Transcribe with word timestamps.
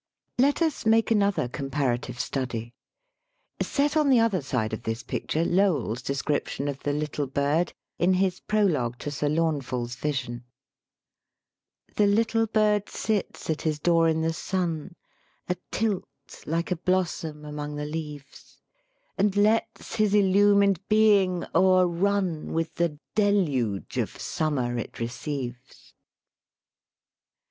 Let 0.39 0.63
us 0.63 0.83
make 0.87 1.11
another 1.11 1.47
comparative 1.47 2.19
study. 2.19 2.73
Set 3.61 3.95
on 3.95 4.09
the 4.09 4.19
other 4.19 4.41
side 4.41 4.73
of 4.73 4.81
this 4.81 5.03
picture 5.03 5.45
Lowell's 5.45 6.01
de 6.01 6.15
scription 6.15 6.67
of 6.67 6.79
the 6.81 6.91
"little 6.91 7.27
bird" 7.27 7.71
in 7.99 8.15
his 8.15 8.39
prologue 8.39 8.97
to 8.97 9.11
Sir 9.11 9.29
Launfal's 9.29 9.95
vision: 9.95 10.43
"The 11.97 12.07
little 12.07 12.47
bird 12.47 12.89
sits 12.89 13.47
at 13.51 13.61
his 13.61 13.77
door 13.77 14.09
in 14.09 14.21
the 14.21 14.33
sun, 14.33 14.95
Atilt 15.47 16.41
like 16.47 16.71
a 16.71 16.77
blossom 16.77 17.45
among 17.45 17.75
the 17.75 17.85
leaves, 17.85 18.59
And 19.19 19.35
lets 19.37 19.97
his 19.97 20.15
illumined 20.15 20.79
being 20.89 21.45
o'errun 21.53 22.53
With 22.53 22.73
the 22.73 22.97
deluge 23.13 23.99
of 23.99 24.19
summer 24.19 24.79
it 24.79 24.97
receives." 24.99 25.93